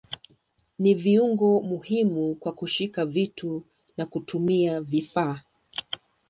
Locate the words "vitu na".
3.05-4.05